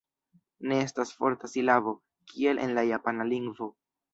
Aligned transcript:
Ne 0.71 0.77
estas 0.85 1.11
forta 1.19 1.51
silabo, 1.53 1.95
kiel 2.33 2.65
en 2.67 2.77
la 2.79 2.89
japana 2.91 3.31
lingvo. 3.35 3.73